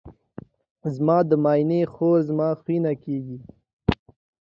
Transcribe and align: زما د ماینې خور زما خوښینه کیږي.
زما 0.95 1.17
د 1.29 1.31
ماینې 1.43 1.81
خور 1.93 2.17
زما 2.29 2.49
خوښینه 2.57 2.93
کیږي. 3.03 3.39